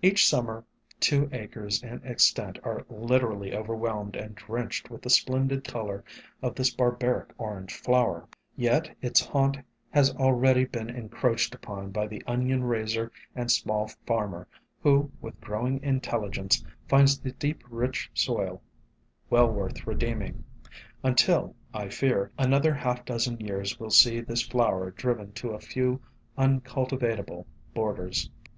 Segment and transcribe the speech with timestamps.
[0.00, 0.64] Each summer
[1.00, 6.02] two acres in extent are literally overwhelmed and drenched with the splendid color
[6.40, 8.26] 150 SOME HUMBLE ORCHIDS of this barbaric orange flower.
[8.56, 9.58] Yet its haunt
[9.90, 14.48] has already been encroached upon by the onion raiser and small farmer
[14.82, 18.62] who, with growing intelligence, finds the deep rich soil
[19.28, 20.42] well worth redeeming,
[21.02, 26.00] until, I fear, another half dozen years will see this flower driven to a few
[26.38, 28.30] uncultivatable borders.